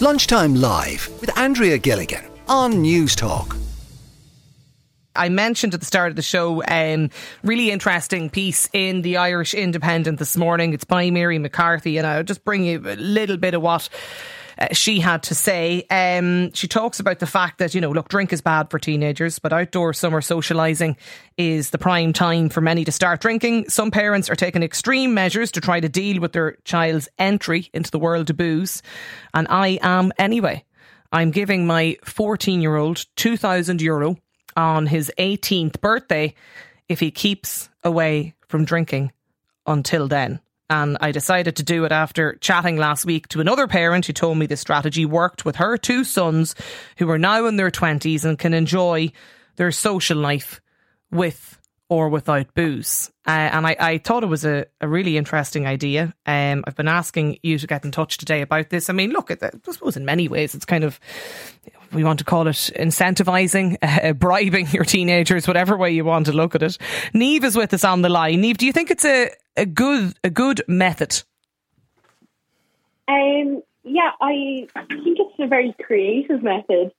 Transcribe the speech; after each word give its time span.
Lunchtime 0.00 0.54
Live 0.54 1.10
with 1.20 1.36
Andrea 1.36 1.76
Gilligan 1.76 2.24
on 2.46 2.74
Newstalk. 2.84 3.58
I 5.16 5.28
mentioned 5.28 5.74
at 5.74 5.80
the 5.80 5.86
start 5.86 6.10
of 6.10 6.14
the 6.16 6.22
show, 6.22 6.62
um, 6.68 7.10
really 7.42 7.72
interesting 7.72 8.30
piece 8.30 8.68
in 8.72 9.02
the 9.02 9.16
Irish 9.16 9.54
Independent 9.54 10.20
this 10.20 10.36
morning. 10.36 10.72
It's 10.72 10.84
by 10.84 11.10
Mary 11.10 11.40
McCarthy, 11.40 11.98
and 11.98 12.06
I'll 12.06 12.22
just 12.22 12.44
bring 12.44 12.64
you 12.64 12.78
a 12.86 12.94
little 12.94 13.38
bit 13.38 13.54
of 13.54 13.62
what. 13.62 13.88
Uh, 14.58 14.68
she 14.72 14.98
had 14.98 15.22
to 15.22 15.34
say. 15.34 15.84
Um, 15.90 16.52
she 16.52 16.66
talks 16.66 16.98
about 16.98 17.20
the 17.20 17.26
fact 17.26 17.58
that, 17.58 17.74
you 17.74 17.80
know, 17.80 17.90
look, 17.90 18.08
drink 18.08 18.32
is 18.32 18.40
bad 18.40 18.70
for 18.70 18.78
teenagers, 18.78 19.38
but 19.38 19.52
outdoor 19.52 19.92
summer 19.92 20.20
socialising 20.20 20.96
is 21.36 21.70
the 21.70 21.78
prime 21.78 22.12
time 22.12 22.48
for 22.48 22.60
many 22.60 22.84
to 22.84 22.92
start 22.92 23.20
drinking. 23.20 23.68
Some 23.68 23.90
parents 23.90 24.28
are 24.28 24.36
taking 24.36 24.62
extreme 24.62 25.14
measures 25.14 25.52
to 25.52 25.60
try 25.60 25.78
to 25.78 25.88
deal 25.88 26.20
with 26.20 26.32
their 26.32 26.56
child's 26.64 27.08
entry 27.18 27.70
into 27.72 27.90
the 27.90 27.98
world 27.98 28.30
of 28.30 28.36
booze. 28.36 28.82
And 29.32 29.46
I 29.48 29.78
am 29.82 30.12
anyway. 30.18 30.64
I'm 31.12 31.30
giving 31.30 31.66
my 31.66 31.96
14 32.04 32.60
year 32.60 32.76
old 32.76 33.06
2,000 33.16 33.80
euro 33.80 34.16
on 34.56 34.86
his 34.86 35.12
18th 35.18 35.80
birthday 35.80 36.34
if 36.88 37.00
he 37.00 37.10
keeps 37.10 37.68
away 37.84 38.34
from 38.48 38.64
drinking 38.64 39.12
until 39.66 40.08
then. 40.08 40.40
And 40.70 40.98
I 41.00 41.12
decided 41.12 41.56
to 41.56 41.62
do 41.62 41.84
it 41.84 41.92
after 41.92 42.36
chatting 42.36 42.76
last 42.76 43.04
week 43.04 43.28
to 43.28 43.40
another 43.40 43.66
parent 43.66 44.06
who 44.06 44.12
told 44.12 44.36
me 44.36 44.46
the 44.46 44.56
strategy 44.56 45.06
worked 45.06 45.44
with 45.44 45.56
her 45.56 45.78
two 45.78 46.04
sons 46.04 46.54
who 46.98 47.08
are 47.10 47.18
now 47.18 47.46
in 47.46 47.56
their 47.56 47.70
20s 47.70 48.24
and 48.24 48.38
can 48.38 48.52
enjoy 48.52 49.10
their 49.56 49.72
social 49.72 50.18
life 50.18 50.60
with 51.10 51.58
or 51.90 52.10
without 52.10 52.52
booze. 52.54 53.10
Uh, 53.26 53.30
and 53.30 53.66
I, 53.66 53.76
I, 53.80 53.98
thought 53.98 54.22
it 54.22 54.26
was 54.28 54.44
a, 54.44 54.66
a 54.80 54.86
really 54.86 55.16
interesting 55.16 55.66
idea. 55.66 56.14
Um, 56.26 56.64
I've 56.66 56.76
been 56.76 56.88
asking 56.88 57.38
you 57.42 57.58
to 57.58 57.66
get 57.66 57.84
in 57.84 57.90
touch 57.90 58.18
today 58.18 58.42
about 58.42 58.68
this. 58.68 58.90
I 58.90 58.92
mean, 58.92 59.10
look, 59.10 59.30
I 59.30 59.50
suppose 59.70 59.96
in 59.96 60.04
many 60.04 60.28
ways 60.28 60.54
it's 60.54 60.66
kind 60.66 60.84
of, 60.84 61.00
we 61.92 62.04
want 62.04 62.18
to 62.18 62.26
call 62.26 62.46
it 62.46 62.70
incentivizing, 62.76 63.78
uh, 63.82 64.12
bribing 64.12 64.68
your 64.68 64.84
teenagers, 64.84 65.48
whatever 65.48 65.78
way 65.78 65.90
you 65.90 66.04
want 66.04 66.26
to 66.26 66.32
look 66.32 66.54
at 66.54 66.62
it. 66.62 66.76
Niamh 67.14 67.44
is 67.44 67.56
with 67.56 67.72
us 67.72 67.84
on 67.84 68.02
the 68.02 68.10
line. 68.10 68.42
Niamh, 68.42 68.58
do 68.58 68.66
you 68.66 68.72
think 68.72 68.90
it's 68.90 69.06
a, 69.06 69.30
a 69.58 69.66
good 69.66 70.14
a 70.24 70.30
good 70.30 70.62
method? 70.68 71.22
Um, 73.08 73.62
yeah, 73.84 74.10
I 74.20 74.68
think 74.88 75.18
it's 75.18 75.38
a 75.38 75.46
very 75.46 75.74
creative 75.82 76.42
method, 76.42 76.92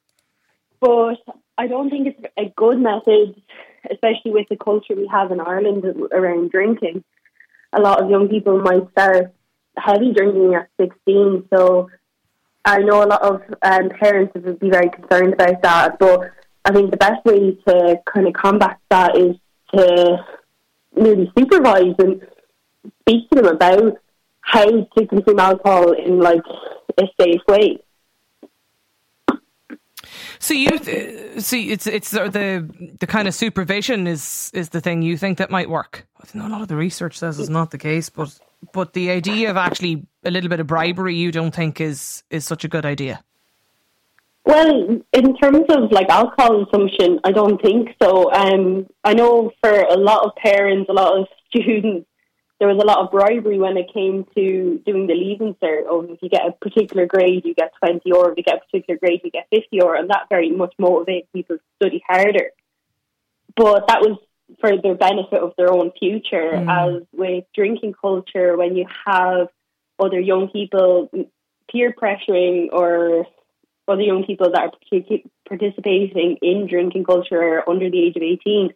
but 0.79 1.17
I 1.57 1.67
don't 1.67 1.89
think 1.89 2.07
it's 2.07 2.33
a 2.37 2.51
good 2.55 2.79
method, 2.79 3.41
especially 3.89 4.31
with 4.31 4.47
the 4.49 4.57
culture 4.57 4.95
we 4.95 5.07
have 5.07 5.31
in 5.31 5.39
Ireland 5.39 5.85
around 6.11 6.51
drinking. 6.51 7.03
A 7.73 7.79
lot 7.79 8.01
of 8.01 8.09
young 8.09 8.27
people 8.27 8.59
might 8.59 8.89
start 8.91 9.33
heavy 9.77 10.13
drinking 10.13 10.55
at 10.55 10.69
16, 10.79 11.47
so 11.53 11.89
I 12.65 12.79
know 12.79 13.03
a 13.03 13.05
lot 13.05 13.21
of 13.21 13.41
um, 13.61 13.89
parents 13.89 14.33
would 14.35 14.59
be 14.59 14.69
very 14.69 14.89
concerned 14.89 15.33
about 15.33 15.61
that, 15.61 15.99
but 15.99 16.31
I 16.65 16.71
think 16.71 16.91
the 16.91 16.97
best 16.97 17.23
way 17.23 17.55
to 17.67 17.99
kind 18.11 18.27
of 18.27 18.33
combat 18.33 18.79
that 18.89 19.15
is 19.15 19.35
to 19.75 20.25
maybe 20.95 21.31
supervise 21.37 21.95
and 21.99 22.21
speak 23.01 23.29
to 23.29 23.41
them 23.41 23.45
about 23.45 23.97
how 24.41 24.65
to 24.65 25.07
consume 25.07 25.39
alcohol 25.39 25.91
in 25.93 26.19
like 26.19 26.41
a 26.97 27.03
safe 27.19 27.41
way. 27.47 27.79
So 30.39 30.53
you 30.53 30.79
see, 31.39 31.71
it's 31.71 31.85
it's 31.85 32.11
the 32.11 32.95
the 32.99 33.07
kind 33.07 33.27
of 33.27 33.33
supervision 33.33 34.07
is 34.07 34.49
is 34.53 34.69
the 34.69 34.81
thing 34.81 35.01
you 35.01 35.17
think 35.17 35.37
that 35.37 35.51
might 35.51 35.69
work. 35.69 36.07
I 36.17 36.37
know 36.37 36.47
a 36.47 36.49
lot 36.49 36.61
of 36.61 36.69
the 36.69 36.77
research 36.77 37.17
says 37.17 37.39
it's 37.39 37.49
not 37.49 37.71
the 37.71 37.77
case, 37.77 38.09
but 38.09 38.39
but 38.73 38.93
the 38.93 39.11
idea 39.11 39.49
of 39.49 39.57
actually 39.57 40.05
a 40.23 40.31
little 40.31 40.49
bit 40.49 40.59
of 40.59 40.67
bribery, 40.67 41.15
you 41.15 41.31
don't 41.31 41.53
think 41.53 41.81
is 41.81 42.23
is 42.29 42.45
such 42.45 42.63
a 42.63 42.67
good 42.67 42.85
idea. 42.85 43.23
Well, 44.45 45.01
in 45.13 45.37
terms 45.37 45.65
of 45.69 45.91
like 45.91 46.09
alcohol 46.09 46.65
consumption, 46.65 47.19
I 47.23 47.31
don't 47.31 47.61
think 47.61 47.89
so. 48.01 48.31
Um, 48.33 48.87
I 49.03 49.13
know 49.13 49.51
for 49.61 49.69
a 49.69 49.97
lot 49.97 50.23
of 50.25 50.31
parents, 50.35 50.89
a 50.89 50.93
lot 50.93 51.19
of 51.19 51.27
students, 51.49 52.07
there 52.59 52.67
was 52.67 52.81
a 52.81 52.85
lot 52.85 52.99
of 52.99 53.11
bribery 53.11 53.57
when 53.57 53.77
it 53.77 53.93
came 53.93 54.25
to 54.35 54.81
doing 54.85 55.07
the 55.07 55.13
leaving 55.13 55.55
cert. 55.63 55.85
Or 55.89 56.05
if 56.05 56.19
you 56.21 56.29
get 56.29 56.45
a 56.45 56.51
particular 56.51 57.05
grade, 57.05 57.45
you 57.45 57.53
get 57.53 57.71
20, 57.79 58.11
or 58.11 58.31
if 58.31 58.37
you 58.37 58.43
get 58.43 58.57
a 58.57 58.65
particular 58.65 58.99
grade, 58.99 59.21
you 59.23 59.31
get 59.31 59.47
50, 59.49 59.81
or 59.81 59.95
and 59.95 60.09
that 60.09 60.27
very 60.29 60.51
much 60.51 60.73
motivates 60.79 61.27
people 61.33 61.57
to 61.57 61.63
study 61.81 62.03
harder. 62.05 62.51
But 63.55 63.87
that 63.87 64.01
was 64.01 64.17
for 64.59 64.71
the 64.71 64.97
benefit 64.99 65.41
of 65.41 65.53
their 65.57 65.71
own 65.71 65.91
future. 65.97 66.51
Mm. 66.53 66.97
As 66.97 67.03
with 67.13 67.45
drinking 67.55 67.93
culture, 67.99 68.57
when 68.57 68.75
you 68.75 68.85
have 69.05 69.47
other 69.97 70.19
young 70.19 70.49
people 70.49 71.09
peer 71.71 71.93
pressuring 71.93 72.69
or 72.73 73.25
other 73.87 74.01
young 74.01 74.23
people 74.25 74.51
that 74.51 74.63
are 74.63 75.19
participating 75.47 76.37
in 76.41 76.67
drinking 76.67 77.05
culture 77.05 77.67
under 77.69 77.89
the 77.89 78.03
age 78.03 78.15
of 78.15 78.21
18, 78.21 78.73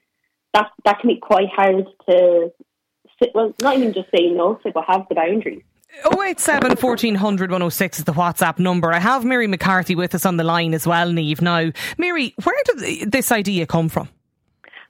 that, 0.54 0.68
that 0.86 1.00
can 1.00 1.10
be 1.10 1.20
quite 1.20 1.50
hard 1.50 1.86
to 2.08 2.52
well, 3.34 3.54
not 3.62 3.78
even 3.78 3.94
just 3.94 4.10
say 4.12 4.30
no 4.30 4.56
to, 4.56 4.72
but 4.72 4.86
have 4.86 5.08
the 5.10 5.16
boundaries. 5.16 5.64
087 6.06 6.78
1400 6.82 7.52
106 7.52 8.00
is 8.00 8.06
the 8.06 8.14
WhatsApp 8.14 8.58
number. 8.58 8.92
I 8.92 9.00
have 9.00 9.24
Mary 9.24 9.48
McCarthy 9.48 9.96
with 9.96 10.16
us 10.16 10.26
on 10.26 10.38
the 10.38 10.44
line 10.44 10.74
as 10.74 10.88
well, 10.88 11.10
Niamh. 11.10 11.42
Now, 11.42 11.72
Mary, 11.98 12.34
where 12.44 12.56
did 12.66 13.12
this 13.12 13.32
idea 13.32 13.68
come 13.68 13.90
from? 13.90 14.10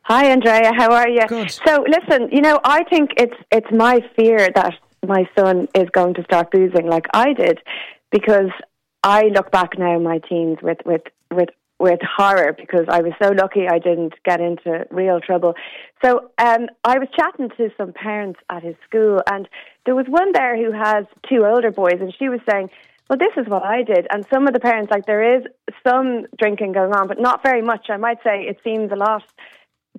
Hi, 0.04 0.26
Andrea. 0.26 0.74
How 0.74 0.92
are 0.94 1.10
you? 1.10 1.26
Good. 1.28 1.52
So, 1.66 1.86
listen, 1.88 2.30
you 2.32 2.42
know, 2.42 2.60
I 2.64 2.84
think 2.86 3.12
it's 3.18 3.36
it's 3.52 3.72
my 3.72 4.00
fear 4.16 4.50
that 4.56 4.76
my 5.06 5.28
son 5.38 5.68
is 5.76 5.90
going 5.92 6.14
to 6.16 6.24
start 6.24 6.52
boozing 6.52 6.88
like 6.88 7.06
I 7.14 7.34
did, 7.34 7.60
because 8.12 8.50
I 9.04 9.24
look 9.24 9.52
back 9.52 9.78
now 9.78 10.00
my 10.00 10.20
teens 10.20 10.60
with 10.62 10.80
with 10.86 11.04
with 11.32 11.50
with 11.84 12.00
horror 12.02 12.56
because 12.58 12.86
I 12.88 13.02
was 13.02 13.12
so 13.22 13.32
lucky 13.32 13.68
I 13.68 13.78
didn't 13.78 14.14
get 14.24 14.40
into 14.40 14.88
real 14.90 15.20
trouble. 15.20 15.54
So 16.02 16.32
um, 16.38 16.68
I 16.86 16.98
was 16.98 17.10
chatting 17.14 17.50
to 17.58 17.70
some 17.78 17.92
parents 17.92 18.40
at 18.50 18.64
his 18.64 18.76
school, 18.88 19.22
and 19.30 19.50
there 19.86 19.94
was 19.94 20.06
one 20.08 20.32
there 20.32 20.56
who 20.56 20.72
has 20.72 21.06
two 21.30 21.46
older 21.46 21.72
boys, 21.72 22.00
and 22.00 22.16
she 22.18 22.30
was 22.30 22.40
saying, 22.50 22.70
"Well, 23.10 23.20
this 23.20 23.36
is 23.36 23.50
what 23.50 23.64
I 23.64 23.84
did." 23.84 24.08
And 24.12 24.26
some 24.34 24.48
of 24.48 24.54
the 24.54 24.62
parents, 24.62 24.92
like, 24.92 25.06
there 25.06 25.36
is 25.36 25.44
some 25.86 26.26
drinking 26.40 26.72
going 26.72 26.94
on, 26.94 27.10
but 27.10 27.20
not 27.20 27.44
very 27.44 27.62
much. 27.62 27.88
I 27.90 27.98
might 27.98 28.24
say 28.24 28.44
it 28.44 28.60
seems 28.64 28.94
a 28.94 28.96
lot 28.96 29.24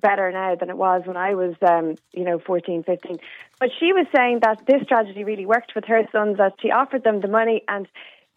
better 0.01 0.31
now 0.31 0.55
than 0.55 0.71
it 0.71 0.77
was 0.77 1.03
when 1.05 1.17
I 1.17 1.35
was, 1.35 1.53
um, 1.61 1.95
you 2.13 2.23
know, 2.23 2.39
14, 2.39 2.83
15. 2.83 3.17
But 3.59 3.69
she 3.79 3.93
was 3.93 4.07
saying 4.13 4.39
that 4.41 4.65
this 4.65 4.81
strategy 4.83 5.23
really 5.23 5.45
worked 5.45 5.73
with 5.75 5.85
her 5.85 6.01
sons, 6.11 6.37
that 6.37 6.53
she 6.61 6.71
offered 6.71 7.03
them 7.03 7.21
the 7.21 7.27
money 7.27 7.61
and 7.67 7.87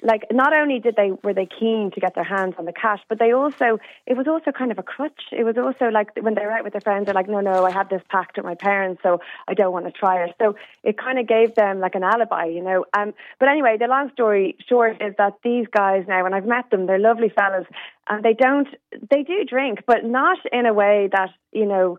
like 0.03 0.27
not 0.31 0.57
only 0.57 0.79
did 0.79 0.95
they 0.97 1.11
were 1.25 1.35
they 1.35 1.47
keen 1.47 1.91
to 1.93 2.01
get 2.01 2.15
their 2.15 2.25
hands 2.25 2.55
on 2.59 2.67
the 2.67 2.73
cash, 2.73 3.01
but 3.09 3.19
they 3.19 3.33
also 3.33 3.79
it 4.07 4.17
was 4.17 4.27
also 4.29 4.53
kind 4.53 4.71
of 4.71 4.79
a 4.79 4.83
crutch. 4.83 5.23
It 5.33 5.45
was 5.45 5.57
also 5.59 5.87
like 5.91 6.11
when 6.21 6.35
they're 6.35 6.53
out 6.53 6.63
with 6.63 6.73
their 6.73 6.81
friends, 6.81 7.07
they're 7.07 7.15
like, 7.15 7.29
no, 7.29 7.41
no, 7.41 7.65
I 7.65 7.73
had 7.73 7.91
this 7.91 8.03
pact 8.09 8.37
with 8.37 8.45
my 8.47 8.55
parents, 8.55 9.03
so 9.03 9.21
I 9.49 9.55
don't 9.55 9.73
want 9.73 9.87
to 9.87 9.93
try 9.93 10.25
it. 10.25 10.35
So 10.41 10.55
it 10.85 10.99
kind 10.99 11.19
of 11.19 11.27
gave 11.27 11.55
them 11.57 11.81
like 11.81 11.97
an 11.97 12.05
alibi, 12.05 12.45
you 12.45 12.63
know. 12.63 12.85
Um, 12.97 13.13
but 13.41 13.49
anyway, 13.49 13.77
the 13.79 13.87
long 13.87 14.11
story 14.13 14.57
short 14.69 15.03
is 15.03 15.15
that 15.19 15.35
these 15.43 15.67
guys 15.75 16.05
now, 16.07 16.25
and 16.27 16.35
I've 16.35 16.47
met 16.47 16.71
them, 16.71 16.87
they're 16.87 16.99
lovely 16.99 17.31
fellas, 17.35 17.67
and 18.09 18.25
they 18.25 18.35
don't 18.35 18.69
they 19.11 19.25
do 19.25 19.45
drink, 19.45 19.81
but 19.87 20.05
not 20.05 20.39
in 20.53 20.67
a 20.67 20.73
way 20.73 21.09
that 21.13 21.31
you 21.53 21.67
know 21.67 21.99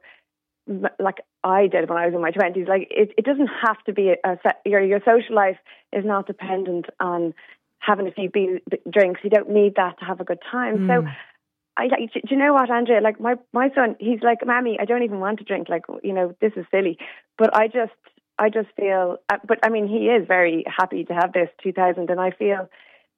like 0.99 1.21
I 1.43 1.67
did 1.67 1.89
when 1.89 1.97
I 1.97 2.05
was 2.05 2.13
in 2.13 2.21
my 2.21 2.31
twenties. 2.31 2.67
Like 2.67 2.87
it, 2.91 3.11
it 3.17 3.25
doesn't 3.25 3.49
have 3.65 3.83
to 3.85 3.93
be 3.93 4.13
a, 4.23 4.31
a 4.31 4.37
your 4.65 4.81
your 4.81 4.99
social 4.99 5.35
life 5.35 5.57
is 5.91 6.05
not 6.05 6.27
dependent 6.27 6.85
on 6.99 7.33
having 7.79 8.07
a 8.07 8.11
few 8.11 8.29
drinks. 8.89 9.21
You 9.23 9.29
don't 9.29 9.49
need 9.49 9.75
that 9.75 9.99
to 9.99 10.05
have 10.05 10.19
a 10.19 10.23
good 10.23 10.39
time. 10.51 10.79
Mm. 10.79 10.87
So. 10.87 11.09
I, 11.77 11.87
do 11.87 12.19
you 12.29 12.35
know 12.35 12.51
what, 12.51 12.69
Andrea? 12.69 12.99
Like 12.99 13.21
my 13.21 13.35
my 13.53 13.69
son, 13.73 13.95
he's 14.01 14.19
like, 14.21 14.45
"Mammy, 14.45 14.77
I 14.81 14.83
don't 14.83 15.03
even 15.03 15.21
want 15.21 15.39
to 15.39 15.45
drink. 15.45 15.69
Like, 15.69 15.83
you 16.03 16.11
know, 16.11 16.35
this 16.41 16.51
is 16.57 16.65
silly." 16.71 16.97
But 17.37 17.55
I 17.55 17.67
just, 17.67 17.93
I 18.37 18.49
just 18.49 18.67
feel. 18.75 19.15
Uh, 19.29 19.37
but 19.47 19.59
I 19.63 19.69
mean, 19.69 19.87
he 19.87 20.07
is 20.07 20.27
very 20.27 20.65
happy 20.67 21.05
to 21.05 21.13
have 21.13 21.31
this 21.31 21.47
2000, 21.63 22.09
and 22.09 22.19
I 22.19 22.31
feel 22.31 22.67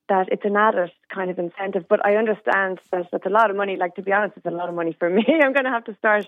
that 0.09 0.27
it's 0.31 0.45
an 0.45 0.55
added 0.57 0.91
kind 1.13 1.31
of 1.31 1.39
incentive. 1.39 1.85
But 1.89 2.05
I 2.05 2.17
understand 2.17 2.79
that 2.91 3.07
it's 3.11 3.25
a 3.25 3.29
lot 3.29 3.49
of 3.49 3.55
money. 3.55 3.77
Like 3.77 3.95
to 3.95 4.03
be 4.03 4.11
honest, 4.11 4.37
it's 4.37 4.45
a 4.45 4.51
lot 4.51 4.69
of 4.69 4.75
money 4.75 4.95
for 4.99 5.09
me. 5.09 5.25
I'm 5.43 5.53
going 5.53 5.65
to 5.65 5.71
have 5.71 5.85
to 5.85 5.95
start 5.97 6.27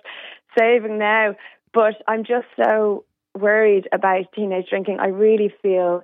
saving 0.57 0.97
now. 0.97 1.35
But 1.73 1.95
I'm 2.07 2.23
just 2.23 2.47
so 2.55 3.03
worried 3.37 3.87
about 3.91 4.31
teenage 4.33 4.69
drinking. 4.69 4.99
I 4.99 5.07
really 5.07 5.53
feel 5.61 6.03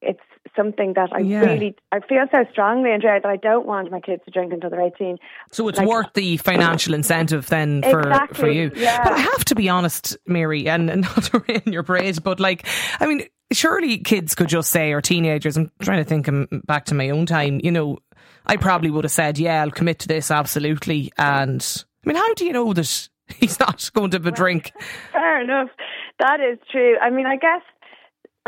it's 0.00 0.20
it's 0.44 0.54
something 0.54 0.94
that 0.94 1.10
I 1.12 1.20
yeah. 1.20 1.40
really 1.40 1.76
I 1.92 2.00
feel 2.00 2.24
so 2.30 2.44
strongly, 2.50 2.90
Andrea, 2.90 3.20
that 3.20 3.28
I 3.28 3.36
don't 3.36 3.66
want 3.66 3.90
my 3.90 4.00
kids 4.00 4.22
to 4.24 4.30
drink 4.30 4.52
until 4.52 4.70
they're 4.70 4.86
eighteen. 4.86 5.18
So 5.52 5.68
it's 5.68 5.78
like, 5.78 5.88
worth 5.88 6.12
the 6.14 6.36
financial 6.38 6.94
incentive 6.94 7.48
then 7.48 7.82
for 7.82 8.00
exactly, 8.00 8.40
for 8.40 8.48
you. 8.48 8.70
Yeah. 8.74 9.02
But 9.04 9.12
I 9.14 9.18
have 9.18 9.44
to 9.46 9.54
be 9.54 9.68
honest, 9.68 10.16
Mary, 10.26 10.68
and, 10.68 10.90
and 10.90 11.02
not 11.16 11.24
to 11.24 11.44
rain 11.48 11.62
your 11.66 11.82
parade, 11.82 12.22
but 12.22 12.40
like 12.40 12.66
I 13.00 13.06
mean, 13.06 13.26
surely 13.52 13.98
kids 13.98 14.34
could 14.34 14.48
just 14.48 14.70
say, 14.70 14.92
or 14.92 15.00
teenagers. 15.00 15.56
I'm 15.56 15.70
trying 15.80 16.04
to 16.04 16.08
think 16.08 16.28
back 16.66 16.86
to 16.86 16.94
my 16.94 17.10
own 17.10 17.26
time. 17.26 17.60
You 17.62 17.72
know, 17.72 17.98
I 18.46 18.56
probably 18.56 18.90
would 18.90 19.04
have 19.04 19.12
said, 19.12 19.38
"Yeah, 19.38 19.62
I'll 19.62 19.70
commit 19.70 20.00
to 20.00 20.08
this 20.08 20.30
absolutely." 20.30 21.12
And 21.18 21.84
I 22.04 22.08
mean, 22.08 22.16
how 22.16 22.34
do 22.34 22.44
you 22.44 22.52
know 22.52 22.72
that 22.72 23.08
he's 23.36 23.58
not 23.60 23.90
going 23.94 24.10
to 24.10 24.16
have 24.16 24.26
a 24.26 24.30
drink? 24.30 24.72
Fair 25.12 25.42
enough. 25.42 25.70
That 26.18 26.40
is 26.40 26.58
true. 26.70 26.96
I 26.98 27.10
mean, 27.10 27.26
I 27.26 27.36
guess 27.36 27.62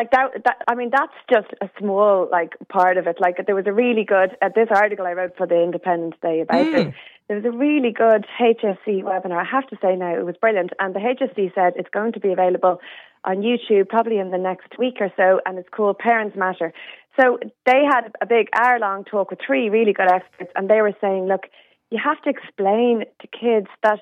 like 0.01 0.11
that, 0.13 0.45
that 0.47 0.63
i 0.67 0.75
mean 0.75 0.91
that's 0.91 1.19
just 1.31 1.53
a 1.61 1.69
small 1.79 2.27
like 2.33 2.53
part 2.69 2.97
of 2.97 3.07
it. 3.07 3.17
Like 3.21 3.37
there 3.47 3.55
was 3.55 3.67
a 3.67 3.73
really 3.73 4.05
good 4.05 4.31
uh, 4.41 4.49
this 4.55 4.69
article 4.71 5.07
i 5.07 5.13
wrote 5.13 5.37
for 5.37 5.47
the 5.47 5.63
independence 5.63 6.17
day 6.23 6.41
about 6.41 6.67
mm. 6.67 6.73
this 6.73 6.95
there 7.29 7.37
was 7.37 7.45
a 7.45 7.57
really 7.57 7.93
good 7.93 8.27
HSE 8.41 9.05
webinar. 9.05 9.39
I 9.39 9.45
have 9.45 9.69
to 9.69 9.77
say 9.81 9.95
now 9.95 10.19
it 10.19 10.27
was 10.27 10.35
brilliant. 10.41 10.73
And 10.81 10.97
the 10.97 10.99
HSE 10.99 11.55
said 11.55 11.75
it's 11.77 11.89
going 11.91 12.13
to 12.15 12.21
be 12.21 12.33
available 12.33 12.81
on 13.23 13.37
youtube 13.49 13.89
probably 13.89 14.19
in 14.19 14.31
the 14.31 14.39
next 14.39 14.79
week 14.79 14.97
or 14.99 15.13
so 15.17 15.41
and 15.45 15.59
it's 15.59 15.69
called 15.69 15.99
parents 15.99 16.37
matter. 16.37 16.73
So 17.21 17.39
they 17.67 17.83
had 17.85 18.13
a 18.23 18.27
big 18.27 18.49
hour 18.59 18.79
long 18.81 19.05
talk 19.05 19.31
with 19.31 19.41
three 19.47 19.69
really 19.69 19.93
good 19.93 20.11
experts 20.11 20.51
and 20.57 20.71
they 20.71 20.81
were 20.81 20.97
saying 21.01 21.27
look 21.27 21.45
you 21.91 21.99
have 22.03 22.21
to 22.23 22.31
explain 22.31 23.05
to 23.21 23.27
kids 23.29 23.69
that 23.83 24.01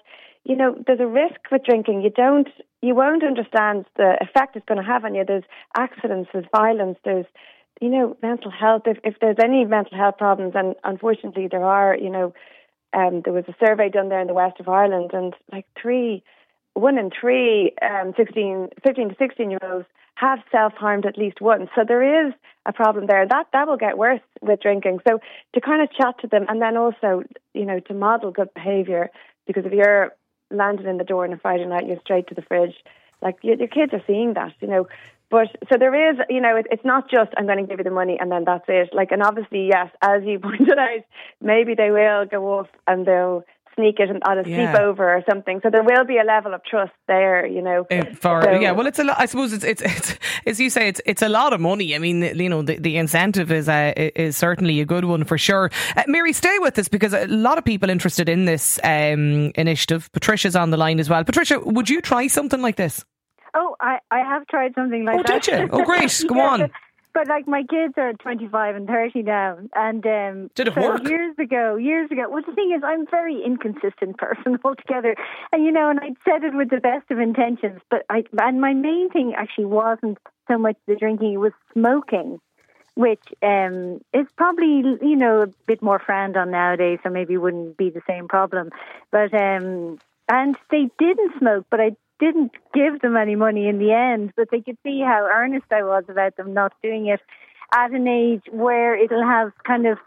you 0.48 0.56
know, 0.56 0.74
there's 0.86 1.00
a 1.00 1.06
risk 1.06 1.40
with 1.52 1.62
drinking. 1.64 2.00
You 2.00 2.10
don't, 2.10 2.48
you 2.82 2.94
won't 2.94 3.25
understand 3.25 3.86
the 3.96 4.16
effect 4.20 4.56
it's 4.56 4.66
going 4.66 4.80
to 4.80 4.86
have 4.86 5.04
on 5.04 5.14
you. 5.14 5.25
There's 5.26 5.44
accidents, 5.76 6.30
there's 6.32 6.46
violence, 6.54 6.98
there's, 7.04 7.26
you 7.80 7.88
know, 7.88 8.16
mental 8.22 8.50
health. 8.50 8.82
If, 8.86 8.98
if 9.04 9.14
there's 9.20 9.36
any 9.42 9.64
mental 9.64 9.96
health 9.96 10.19
problems, 10.19 10.52
and 10.54 10.75
unfortunately 10.84 11.48
there 11.50 11.64
are, 11.64 11.96
you 11.96 12.10
know, 12.10 12.34
um, 12.92 13.22
there 13.25 13.32
was 13.32 13.44
a 13.48 13.64
survey 13.64 13.90
done 13.90 14.08
there 14.08 14.20
in 14.20 14.28
the 14.28 14.34
west 14.34 14.60
of 14.60 14.69
Ireland, 14.69 15.10
and 15.12 15.34
like 15.52 15.66
three, 15.80 16.22
one 16.75 16.98
in 16.98 17.10
three 17.10 17.72
um, 17.82 18.14
16, 18.16 18.69
15 18.86 19.08
to 19.10 19.14
16 19.19 19.50
year 19.50 19.60
olds 19.62 19.86
have 20.14 20.40
self 20.50 20.72
harmed 20.75 21.06
at 21.06 21.19
least 21.19 21.40
once. 21.40 21.69
So 21.75 21.82
there 21.86 22.26
is 22.26 22.32
a 22.66 22.72
problem 22.72 23.06
there. 23.06 23.26
That 23.28 23.46
that 23.52 23.69
will 23.69 23.76
get 23.76 23.98
worse 23.98 24.20
with 24.40 24.60
drinking. 24.60 25.00
So 25.06 25.20
to 25.54 25.60
kind 25.60 25.82
of 25.82 25.92
chat 25.92 26.19
to 26.20 26.26
them, 26.26 26.46
and 26.48 26.60
then 26.60 26.76
also, 26.76 27.22
you 27.54 27.64
know, 27.64 27.80
to 27.80 27.94
model 27.94 28.30
good 28.30 28.52
behaviour. 28.54 29.10
Because 29.46 29.64
if 29.64 29.72
you're 29.72 30.12
landed 30.50 30.86
in 30.86 30.98
the 30.98 31.04
door 31.04 31.24
on 31.24 31.32
a 31.32 31.38
Friday 31.38 31.66
night, 31.66 31.86
you're 31.86 32.00
straight 32.00 32.28
to 32.28 32.34
the 32.34 32.42
fridge. 32.42 32.74
Like 33.20 33.38
your, 33.42 33.56
your 33.56 33.68
kids 33.68 33.92
are 33.92 34.02
seeing 34.06 34.34
that, 34.34 34.52
you 34.60 34.68
know. 34.68 34.86
But 35.30 35.48
so 35.70 35.76
there 35.78 36.10
is, 36.10 36.18
you 36.30 36.40
know, 36.40 36.56
it, 36.56 36.66
it's 36.70 36.84
not 36.84 37.10
just 37.10 37.32
I'm 37.36 37.46
going 37.46 37.58
to 37.58 37.66
give 37.66 37.78
you 37.78 37.84
the 37.84 37.90
money 37.90 38.16
and 38.18 38.32
then 38.32 38.44
that's 38.44 38.64
it. 38.68 38.90
Like, 38.94 39.12
and 39.12 39.22
obviously, 39.22 39.68
yes, 39.68 39.90
as 40.00 40.22
you 40.24 40.38
pointed 40.42 40.78
out, 40.78 41.04
maybe 41.40 41.74
they 41.74 41.90
will 41.90 42.24
go 42.24 42.58
off 42.58 42.68
and 42.86 43.04
they'll 43.06 43.44
sneak 43.78 44.00
it 44.00 44.10
on 44.10 44.38
a 44.38 44.48
yeah. 44.48 44.75
sleepover 44.75 45.00
or 45.00 45.22
something. 45.30 45.60
So 45.62 45.70
there 45.70 45.84
will 45.84 46.04
be 46.04 46.19
a 46.19 46.25
level 46.25 46.52
of 46.52 46.64
trust 46.64 46.92
there, 47.06 47.46
you 47.46 47.62
know. 47.62 47.86
For 48.20 48.42
so, 48.42 48.50
yeah, 48.58 48.72
well, 48.72 48.86
it's 48.86 48.98
a 48.98 49.04
lot. 49.04 49.16
I 49.19 49.26
suppose 49.26 49.52
it's, 49.52 49.64
it's 49.64 49.82
it's 49.82 50.19
as 50.46 50.60
you 50.60 50.70
say, 50.70 50.88
it's 50.88 51.00
it's 51.06 51.22
a 51.22 51.28
lot 51.28 51.52
of 51.52 51.60
money. 51.60 51.94
I 51.94 51.98
mean, 51.98 52.22
you 52.22 52.48
know, 52.48 52.62
the, 52.62 52.78
the 52.78 52.96
incentive 52.96 53.52
is 53.52 53.69
uh, 53.69 53.92
is 53.96 54.36
certainly 54.36 54.80
a 54.80 54.84
good 54.84 55.04
one 55.04 55.25
for 55.25 55.38
sure. 55.38 55.70
Uh, 55.96 56.02
Mary, 56.08 56.32
stay 56.32 56.58
with 56.58 56.78
us 56.78 56.88
because 56.88 57.12
a 57.12 57.26
lot 57.26 57.58
of 57.58 57.64
people 57.64 57.90
interested 57.90 58.28
in 58.28 58.44
this 58.44 58.80
um, 58.82 59.52
initiative. 59.54 60.10
Patricia's 60.12 60.56
on 60.56 60.70
the 60.70 60.76
line 60.76 60.98
as 60.98 61.08
well. 61.08 61.22
Patricia, 61.25 61.60
would 61.60 61.88
you 61.88 62.00
try 62.00 62.26
something 62.26 62.60
like 62.60 62.76
this? 62.76 63.04
Oh, 63.54 63.76
I, 63.80 63.98
I 64.10 64.19
have 64.19 64.46
tried 64.46 64.72
something 64.75 65.04
like 65.04 65.16
oh, 65.16 65.22
that. 65.22 65.30
Oh, 65.30 65.38
did 65.38 65.46
you? 65.46 65.69
Oh, 65.72 65.84
great. 65.84 66.25
Go 66.28 66.40
on. 66.40 66.70
But 67.18 67.26
like 67.26 67.48
my 67.48 67.64
kids 67.64 67.94
are 67.96 68.12
25 68.12 68.76
and 68.76 68.86
30 68.86 69.22
now, 69.24 69.58
and 69.74 70.06
um, 70.06 70.50
did 70.54 70.68
it 70.68 70.74
so 70.74 70.80
work? 70.80 71.08
Years 71.08 71.34
ago, 71.36 71.74
years 71.74 72.08
ago. 72.12 72.28
Well, 72.30 72.44
the 72.46 72.54
thing 72.54 72.72
is, 72.72 72.84
I'm 72.84 73.08
a 73.08 73.10
very 73.10 73.42
inconsistent 73.42 74.16
person 74.18 74.56
altogether, 74.64 75.16
and 75.50 75.64
you 75.64 75.72
know, 75.72 75.90
and 75.90 75.98
I 75.98 76.10
said 76.24 76.44
it 76.44 76.54
with 76.54 76.70
the 76.70 76.76
best 76.76 77.10
of 77.10 77.18
intentions, 77.18 77.80
but 77.90 78.06
I 78.08 78.22
and 78.40 78.60
my 78.60 78.72
main 78.72 79.10
thing 79.10 79.34
actually 79.36 79.64
wasn't 79.64 80.18
so 80.46 80.58
much 80.58 80.76
the 80.86 80.94
drinking; 80.94 81.32
it 81.32 81.38
was 81.38 81.52
smoking 81.72 82.38
which 82.94 83.22
um, 83.42 84.00
is 84.12 84.26
probably 84.36 84.84
you 85.02 85.16
know 85.16 85.42
a 85.42 85.48
bit 85.66 85.82
more 85.82 85.98
frowned 85.98 86.36
on 86.36 86.52
nowadays, 86.52 87.00
so 87.02 87.10
maybe 87.10 87.36
wouldn't 87.36 87.76
be 87.76 87.90
the 87.90 88.02
same 88.06 88.28
problem. 88.28 88.70
But 89.10 89.34
um, 89.34 89.98
and 90.28 90.56
they 90.70 90.88
didn't 91.00 91.36
smoke, 91.38 91.66
but 91.68 91.80
I 91.80 91.96
didn't 92.18 92.52
give 92.74 93.00
them 93.00 93.16
any 93.16 93.36
money 93.36 93.68
in 93.68 93.78
the 93.78 93.92
end, 93.92 94.32
but 94.36 94.48
they 94.50 94.60
could 94.60 94.78
see 94.82 95.00
how 95.00 95.28
earnest 95.32 95.66
I 95.70 95.82
was 95.82 96.04
about 96.08 96.36
them 96.36 96.52
not 96.54 96.72
doing 96.82 97.06
it 97.06 97.20
at 97.74 97.90
an 97.92 98.08
age 98.08 98.42
where 98.50 98.96
it'll 98.96 99.26
have 99.26 99.52
kind 99.66 99.86
of 99.86 99.98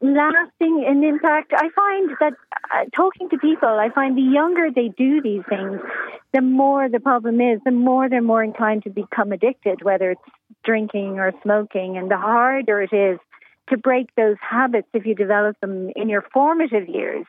lasting 0.00 0.84
an 0.86 1.04
impact. 1.04 1.52
I 1.54 1.68
find 1.74 2.10
that 2.20 2.32
uh, 2.74 2.84
talking 2.94 3.28
to 3.30 3.38
people, 3.38 3.68
I 3.68 3.90
find 3.90 4.16
the 4.16 4.22
younger 4.22 4.70
they 4.70 4.88
do 4.88 5.22
these 5.22 5.42
things, 5.48 5.80
the 6.32 6.42
more 6.42 6.88
the 6.88 7.00
problem 7.00 7.40
is, 7.40 7.60
the 7.64 7.70
more 7.70 8.08
they're 8.08 8.20
more 8.20 8.42
inclined 8.42 8.82
to 8.84 8.90
become 8.90 9.32
addicted, 9.32 9.82
whether 9.82 10.10
it's 10.10 10.20
drinking 10.64 11.18
or 11.18 11.32
smoking, 11.42 11.96
and 11.96 12.10
the 12.10 12.16
harder 12.16 12.82
it 12.82 12.92
is 12.92 13.18
to 13.68 13.76
break 13.78 14.14
those 14.16 14.36
habits 14.40 14.88
if 14.92 15.06
you 15.06 15.14
develop 15.14 15.58
them 15.60 15.90
in 15.96 16.08
your 16.08 16.24
formative 16.32 16.88
years. 16.88 17.24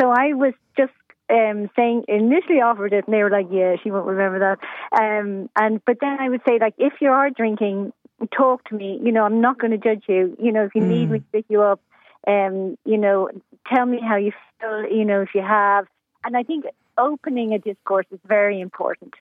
So 0.00 0.10
I 0.10 0.32
was 0.32 0.54
just 0.76 0.92
um, 1.30 1.70
saying 1.76 2.04
initially 2.08 2.60
offered 2.60 2.92
it, 2.92 3.06
and 3.06 3.14
they 3.14 3.22
were 3.22 3.30
like, 3.30 3.46
"Yeah, 3.50 3.76
she 3.82 3.90
won't 3.90 4.06
remember 4.06 4.38
that." 4.40 4.58
Um, 5.00 5.48
and 5.56 5.84
but 5.84 5.98
then 6.00 6.18
I 6.20 6.28
would 6.28 6.42
say, 6.46 6.58
like, 6.60 6.74
if 6.78 6.94
you 7.00 7.10
are 7.10 7.30
drinking, 7.30 7.92
talk 8.36 8.64
to 8.68 8.74
me. 8.74 9.00
You 9.02 9.12
know, 9.12 9.24
I'm 9.24 9.40
not 9.40 9.58
going 9.58 9.72
to 9.72 9.78
judge 9.78 10.04
you. 10.08 10.36
You 10.40 10.52
know, 10.52 10.64
if 10.64 10.74
you 10.74 10.82
mm. 10.82 10.88
need 10.88 11.10
me 11.10 11.18
to 11.18 11.24
pick 11.32 11.46
you 11.48 11.62
up, 11.62 11.80
um, 12.26 12.76
you 12.84 12.98
know, 12.98 13.28
tell 13.72 13.86
me 13.86 14.00
how 14.00 14.16
you 14.16 14.32
feel. 14.60 14.84
You 14.90 15.04
know, 15.04 15.22
if 15.22 15.30
you 15.34 15.42
have, 15.42 15.86
and 16.24 16.36
I 16.36 16.42
think 16.42 16.64
opening 16.98 17.54
a 17.54 17.58
discourse 17.58 18.06
is 18.10 18.20
very 18.26 18.60
important 18.60 19.14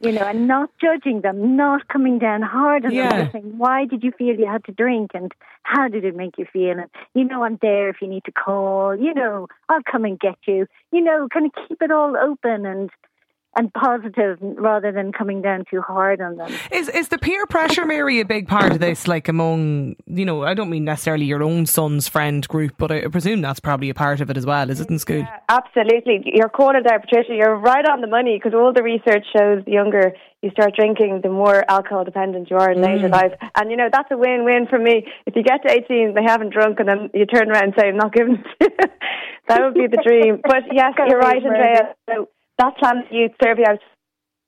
you 0.00 0.12
know, 0.12 0.22
and 0.22 0.46
not 0.46 0.70
judging 0.80 1.22
them, 1.22 1.56
not 1.56 1.88
coming 1.88 2.18
down 2.18 2.42
hard 2.42 2.84
on 2.84 2.92
yeah. 2.92 3.16
them, 3.16 3.30
saying, 3.32 3.58
why 3.58 3.86
did 3.86 4.02
you 4.02 4.12
feel 4.12 4.36
you 4.36 4.46
had 4.46 4.64
to 4.64 4.72
drink 4.72 5.12
and 5.14 5.32
how 5.62 5.88
did 5.88 6.04
it 6.04 6.14
make 6.14 6.36
you 6.38 6.46
feel? 6.52 6.78
And, 6.78 6.90
you 7.14 7.24
know, 7.24 7.42
I'm 7.42 7.58
there 7.62 7.88
if 7.88 7.96
you 8.02 8.08
need 8.08 8.24
to 8.24 8.32
call, 8.32 8.94
you 8.94 9.14
know, 9.14 9.48
I'll 9.68 9.82
come 9.90 10.04
and 10.04 10.20
get 10.20 10.36
you, 10.46 10.66
you 10.92 11.02
know, 11.02 11.28
kind 11.32 11.46
of 11.46 11.52
keep 11.66 11.80
it 11.80 11.90
all 11.90 12.16
open 12.16 12.66
and, 12.66 12.90
and 13.56 13.72
positive 13.72 14.38
rather 14.40 14.92
than 14.92 15.12
coming 15.12 15.42
down 15.42 15.64
too 15.70 15.80
hard 15.80 16.20
on 16.20 16.36
them. 16.36 16.52
Is 16.70 16.88
is 16.88 17.08
the 17.08 17.18
peer 17.18 17.46
pressure, 17.46 17.84
Mary, 17.84 18.20
a 18.20 18.24
big 18.24 18.48
part 18.48 18.72
of 18.72 18.78
this? 18.78 19.08
Like 19.08 19.28
among, 19.28 19.96
you 20.06 20.24
know, 20.24 20.44
I 20.44 20.54
don't 20.54 20.70
mean 20.70 20.84
necessarily 20.84 21.24
your 21.24 21.42
own 21.42 21.66
son's 21.66 22.08
friend 22.08 22.46
group, 22.48 22.74
but 22.78 22.90
I 22.92 23.06
presume 23.08 23.40
that's 23.40 23.60
probably 23.60 23.90
a 23.90 23.94
part 23.94 24.20
of 24.20 24.30
it 24.30 24.36
as 24.36 24.46
well, 24.46 24.70
is 24.70 24.80
it 24.80 24.90
in 24.90 24.98
school? 24.98 25.18
Yeah, 25.18 25.38
absolutely. 25.48 26.22
You're 26.26 26.48
calling 26.48 26.82
there, 26.84 27.00
Patricia. 27.00 27.34
You're 27.34 27.56
right 27.56 27.86
on 27.88 28.00
the 28.00 28.06
money 28.06 28.38
because 28.38 28.54
all 28.54 28.72
the 28.72 28.82
research 28.82 29.24
shows 29.36 29.64
the 29.64 29.72
younger 29.72 30.12
you 30.42 30.50
start 30.50 30.74
drinking, 30.76 31.20
the 31.22 31.30
more 31.30 31.64
alcohol 31.68 32.04
dependent 32.04 32.50
you 32.50 32.56
are 32.56 32.70
in 32.70 32.80
later 32.82 33.08
mm. 33.08 33.12
life. 33.12 33.32
And, 33.56 33.70
you 33.70 33.76
know, 33.76 33.88
that's 33.90 34.08
a 34.12 34.16
win 34.16 34.44
win 34.44 34.66
for 34.68 34.78
me. 34.78 35.06
If 35.26 35.34
you 35.34 35.42
get 35.42 35.62
to 35.66 35.72
18, 35.72 36.14
they 36.14 36.22
haven't 36.22 36.52
drunk, 36.52 36.78
and 36.78 36.88
then 36.88 37.10
you 37.14 37.26
turn 37.26 37.50
around 37.50 37.64
and 37.64 37.74
say, 37.76 37.88
I'm 37.88 37.96
not 37.96 38.12
giving 38.12 38.44
that 38.60 39.62
would 39.62 39.74
be 39.74 39.86
the 39.90 40.02
dream. 40.06 40.40
But 40.42 40.64
yes, 40.72 40.92
you're 41.08 41.18
right, 41.18 41.42
Andrea. 41.42 41.94
So, 42.08 42.28
that 42.58 42.76
Planet 42.78 43.06
Youth 43.10 43.32
survey 43.42 43.64
out 43.68 43.80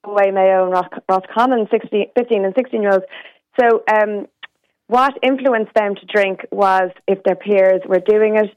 Way 0.06 0.31
Mayo 0.31 0.64
and 0.64 1.02
Roscommon, 1.08 1.66
16, 1.70 2.06
15 2.16 2.44
and 2.44 2.55
16 2.56 2.82
year 2.82 2.93
olds. 2.93 3.05
So, 3.60 3.82
um, 3.93 4.26
what 4.87 5.14
influenced 5.22 5.75
them 5.75 5.96
to 5.96 6.06
drink 6.06 6.46
was 6.50 6.90
if 7.06 7.22
their 7.25 7.37
peers 7.37 7.82
were 7.87 8.00
doing 8.00 8.37
it, 8.37 8.50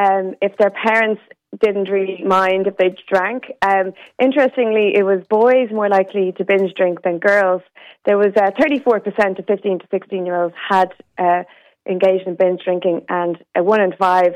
um, 0.00 0.34
if 0.40 0.56
their 0.56 0.70
parents 0.70 1.20
didn't 1.60 1.90
really 1.90 2.22
mind 2.24 2.66
if 2.66 2.76
they 2.78 2.96
drank. 3.08 3.44
Um, 3.62 3.92
interestingly, 4.20 4.92
it 4.96 5.04
was 5.04 5.22
boys 5.28 5.70
more 5.70 5.88
likely 5.88 6.32
to 6.38 6.44
binge 6.44 6.72
drink 6.74 7.02
than 7.02 7.18
girls. 7.18 7.62
There 8.06 8.16
was 8.16 8.32
uh, 8.36 8.50
34% 8.58 9.38
of 9.38 9.46
15 9.46 9.78
to 9.80 9.86
16 9.90 10.26
year 10.26 10.42
olds 10.42 10.54
had 10.68 10.92
uh, 11.18 11.42
engaged 11.88 12.26
in 12.26 12.36
binge 12.36 12.62
drinking, 12.64 13.02
and 13.08 13.36
one 13.56 13.82
in 13.82 13.92
five 13.98 14.32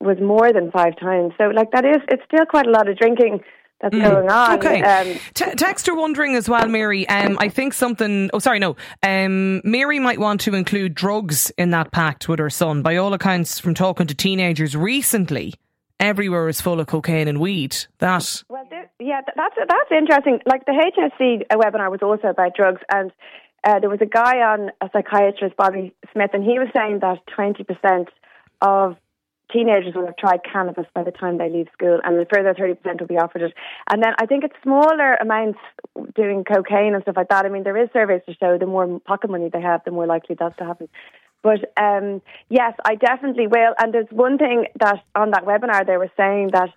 was 0.00 0.18
more 0.20 0.52
than 0.52 0.70
five 0.72 0.98
times. 0.98 1.32
So, 1.38 1.44
like 1.44 1.70
that 1.72 1.84
is, 1.84 2.02
it's 2.08 2.24
still 2.26 2.44
quite 2.44 2.66
a 2.66 2.70
lot 2.70 2.88
of 2.88 2.98
drinking 2.98 3.40
that's 3.82 3.94
mm. 3.94 4.02
going 4.02 4.30
on. 4.30 4.58
Okay. 4.58 4.80
Um, 4.80 5.18
T- 5.34 5.44
Texter 5.44 5.96
wondering 5.96 6.36
as 6.36 6.48
well, 6.48 6.68
Mary. 6.68 7.06
Um, 7.08 7.36
I 7.40 7.48
think 7.48 7.74
something. 7.74 8.30
Oh, 8.32 8.38
sorry, 8.38 8.60
no. 8.60 8.76
Um, 9.02 9.60
Mary 9.64 9.98
might 9.98 10.20
want 10.20 10.40
to 10.42 10.54
include 10.54 10.94
drugs 10.94 11.50
in 11.58 11.70
that 11.70 11.90
pact 11.90 12.28
with 12.28 12.38
her 12.38 12.48
son. 12.48 12.82
By 12.82 12.96
all 12.96 13.12
accounts, 13.12 13.58
from 13.58 13.74
talking 13.74 14.06
to 14.06 14.14
teenagers 14.14 14.76
recently, 14.76 15.54
everywhere 15.98 16.48
is 16.48 16.60
full 16.60 16.78
of 16.78 16.86
cocaine 16.86 17.26
and 17.26 17.40
weed. 17.40 17.76
That. 17.98 18.44
Well, 18.48 18.64
there, 18.70 18.88
yeah, 19.00 19.20
that's 19.36 19.56
that's 19.56 19.90
interesting. 19.90 20.38
Like 20.46 20.64
the 20.64 20.72
HSE 20.72 21.46
webinar 21.52 21.90
was 21.90 22.00
also 22.02 22.28
about 22.28 22.54
drugs, 22.54 22.80
and 22.88 23.10
uh, 23.64 23.80
there 23.80 23.90
was 23.90 24.00
a 24.00 24.06
guy 24.06 24.38
on 24.38 24.70
a 24.80 24.88
psychiatrist, 24.92 25.56
Bobby 25.56 25.92
Smyth, 26.12 26.30
and 26.34 26.44
he 26.44 26.60
was 26.60 26.68
saying 26.72 27.00
that 27.00 27.18
twenty 27.34 27.64
percent 27.64 28.08
of 28.60 28.96
teenagers 29.52 29.94
will 29.94 30.06
have 30.06 30.16
tried 30.16 30.40
cannabis 30.50 30.86
by 30.94 31.02
the 31.02 31.10
time 31.10 31.38
they 31.38 31.50
leave 31.50 31.68
school, 31.72 32.00
and 32.04 32.18
a 32.18 32.26
further 32.32 32.54
30% 32.54 33.00
will 33.00 33.06
be 33.06 33.18
offered 33.18 33.42
it. 33.42 33.54
And 33.90 34.02
then 34.02 34.14
I 34.18 34.26
think 34.26 34.44
it's 34.44 34.54
smaller 34.62 35.14
amounts 35.14 35.58
doing 36.14 36.44
cocaine 36.44 36.94
and 36.94 37.02
stuff 37.02 37.16
like 37.16 37.28
that. 37.28 37.44
I 37.44 37.48
mean, 37.48 37.62
there 37.62 37.76
is 37.76 37.88
surveys 37.92 38.22
to 38.26 38.34
show 38.34 38.58
the 38.58 38.66
more 38.66 39.00
pocket 39.00 39.30
money 39.30 39.50
they 39.52 39.60
have, 39.60 39.82
the 39.84 39.90
more 39.90 40.06
likely 40.06 40.36
that's 40.38 40.56
to 40.58 40.64
happen. 40.64 40.88
But 41.42 41.72
um, 41.76 42.22
yes, 42.48 42.74
I 42.84 42.94
definitely 42.94 43.48
will. 43.48 43.74
And 43.78 43.92
there's 43.92 44.10
one 44.10 44.38
thing 44.38 44.66
that 44.78 45.02
on 45.14 45.32
that 45.32 45.44
webinar 45.44 45.86
they 45.86 45.96
were 45.96 46.10
saying 46.16 46.50
that 46.52 46.70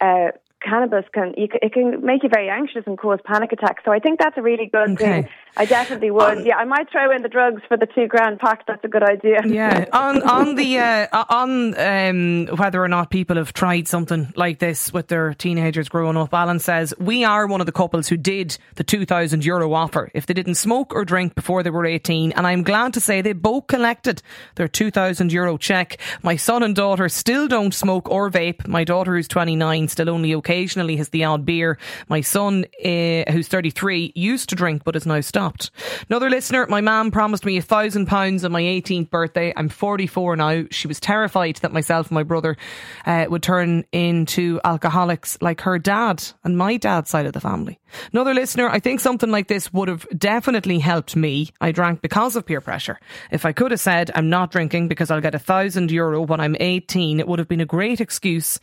uh, 0.00 0.32
cannabis 0.60 1.04
can 1.12 1.34
you, 1.36 1.48
it 1.62 1.72
can 1.72 2.04
make 2.04 2.22
you 2.22 2.28
very 2.32 2.48
anxious 2.50 2.82
and 2.86 2.98
cause 2.98 3.18
panic 3.24 3.52
attacks. 3.52 3.82
So 3.84 3.92
I 3.92 3.98
think 3.98 4.18
that's 4.18 4.36
a 4.36 4.42
really 4.42 4.66
good 4.66 4.90
Okay. 4.92 5.22
thing. 5.22 5.28
I 5.56 5.64
definitely 5.64 6.12
would. 6.12 6.46
yeah, 6.46 6.56
I 6.56 6.64
might 6.64 6.88
throw 6.90 7.10
in 7.14 7.22
the 7.22 7.28
drugs 7.28 7.62
for 7.66 7.76
the 7.76 7.86
two 7.86 8.06
grand 8.06 8.38
pack. 8.38 8.64
That's 8.66 8.84
a 8.84 8.88
good 8.88 9.02
idea. 9.02 9.40
Yeah, 9.44 9.86
on 9.92 10.22
on 10.22 10.54
the 10.54 10.78
uh, 10.78 11.24
on 11.28 11.78
um, 11.78 12.46
whether 12.56 12.82
or 12.82 12.86
not 12.88 13.10
people 13.10 13.36
have 13.36 13.52
tried 13.52 13.88
something 13.88 14.32
like 14.36 14.60
this 14.60 14.92
with 14.92 15.08
their 15.08 15.34
teenagers 15.34 15.88
growing 15.88 16.16
up. 16.16 16.32
Alan 16.32 16.60
says 16.60 16.94
we 16.98 17.24
are 17.24 17.46
one 17.48 17.60
of 17.60 17.66
the 17.66 17.72
couples 17.72 18.06
who 18.08 18.16
did 18.16 18.56
the 18.76 18.84
two 18.84 19.04
thousand 19.04 19.44
euro 19.44 19.72
offer 19.72 20.10
if 20.14 20.26
they 20.26 20.34
didn't 20.34 20.54
smoke 20.54 20.94
or 20.94 21.04
drink 21.04 21.34
before 21.34 21.62
they 21.64 21.70
were 21.70 21.86
eighteen, 21.86 22.30
and 22.32 22.46
I'm 22.46 22.62
glad 22.62 22.94
to 22.94 23.00
say 23.00 23.20
they 23.20 23.32
both 23.32 23.66
collected 23.66 24.22
their 24.54 24.68
two 24.68 24.90
thousand 24.92 25.32
euro 25.32 25.56
check. 25.56 25.98
My 26.22 26.36
son 26.36 26.62
and 26.62 26.76
daughter 26.76 27.08
still 27.08 27.48
don't 27.48 27.74
smoke 27.74 28.08
or 28.08 28.30
vape. 28.30 28.66
My 28.68 28.84
daughter, 28.84 29.16
who's 29.16 29.26
twenty 29.28 29.56
nine, 29.56 29.88
still 29.88 30.08
only 30.08 30.32
occasionally 30.48 30.96
has 30.96 31.10
the 31.10 31.24
odd 31.24 31.44
beer. 31.44 31.76
My 32.08 32.22
son, 32.22 32.64
uh, 32.82 33.30
who's 33.30 33.48
thirty 33.48 33.68
three, 33.68 34.12
used 34.14 34.48
to 34.48 34.54
drink 34.54 34.82
but 34.82 34.94
has 34.94 35.04
now 35.04 35.20
stopped. 35.20 35.70
Another 36.08 36.30
listener, 36.30 36.66
my 36.68 36.80
mum 36.80 37.10
promised 37.10 37.44
me 37.44 37.58
a 37.58 37.62
thousand 37.62 38.06
pounds 38.06 38.44
on 38.44 38.52
my 38.52 38.62
18th 38.62 39.10
birthday. 39.10 39.52
I'm 39.54 39.68
44 39.68 40.36
now. 40.36 40.64
She 40.70 40.88
was 40.88 41.00
terrified 41.00 41.56
that 41.56 41.72
myself 41.72 42.06
and 42.08 42.14
my 42.14 42.22
brother 42.22 42.56
uh, 43.04 43.26
would 43.28 43.42
turn 43.42 43.84
into 43.92 44.58
alcoholics 44.64 45.36
like 45.42 45.60
her 45.62 45.78
dad 45.78 46.24
and 46.44 46.56
my 46.56 46.78
dad's 46.78 47.10
side 47.10 47.26
of 47.26 47.34
the 47.34 47.40
family. 47.40 47.78
Another 48.12 48.32
listener, 48.32 48.68
I 48.68 48.80
think 48.80 49.00
something 49.00 49.30
like 49.30 49.48
this 49.48 49.72
would 49.72 49.88
have 49.88 50.06
definitely 50.16 50.78
helped 50.78 51.14
me. 51.14 51.50
I 51.60 51.72
drank 51.72 52.00
because 52.00 52.36
of 52.36 52.46
peer 52.46 52.60
pressure. 52.60 52.98
If 53.30 53.44
I 53.44 53.52
could 53.52 53.70
have 53.70 53.80
said 53.80 54.10
I'm 54.14 54.30
not 54.30 54.50
drinking 54.50 54.88
because 54.88 55.10
I'll 55.10 55.20
get 55.20 55.34
a 55.34 55.38
thousand 55.38 55.90
euro 55.90 56.22
when 56.22 56.40
I'm 56.40 56.56
18, 56.58 57.20
it 57.20 57.28
would 57.28 57.38
have 57.38 57.48
been 57.48 57.60
a 57.60 57.66
great 57.66 58.00
excuse 58.00 58.58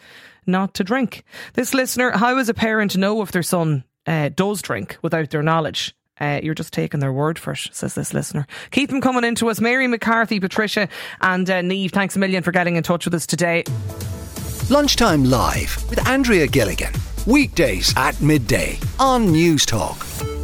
not 0.47 0.73
to 0.75 0.83
drink. 0.83 1.23
This 1.53 1.73
listener, 1.73 2.11
how 2.11 2.37
is 2.37 2.49
a 2.49 2.53
parent 2.53 2.97
know 2.97 3.21
if 3.21 3.31
their 3.31 3.43
son 3.43 3.83
uh, 4.05 4.29
does 4.29 4.61
drink 4.61 4.97
without 5.01 5.29
their 5.29 5.43
knowledge? 5.43 5.95
Uh, 6.19 6.39
you're 6.41 6.55
just 6.55 6.71
taking 6.71 7.01
their 7.01 7.11
word 7.11 7.37
for 7.37 7.51
it, 7.53 7.69
says 7.71 7.95
this 7.95 8.13
listener. 8.13 8.47
Keep 8.71 8.89
them 8.89 9.01
coming 9.01 9.23
into 9.25 9.49
us. 9.49 9.59
Mary 9.59 9.87
McCarthy, 9.87 10.39
Patricia, 10.39 10.87
and 11.21 11.49
uh, 11.49 11.61
Niamh, 11.61 11.91
thanks 11.91 12.15
a 12.15 12.19
million 12.19 12.41
for 12.41 12.51
getting 12.51 12.77
in 12.77 12.83
touch 12.83 13.05
with 13.05 13.13
us 13.13 13.27
today. 13.27 13.63
Lunchtime 14.69 15.25
Live 15.25 15.77
with 15.89 16.07
Andrea 16.07 16.47
Gilligan. 16.47 16.93
Weekdays 17.27 17.93
at 17.97 18.19
midday 18.21 18.79
on 18.99 19.27
Newstalk. 19.27 20.34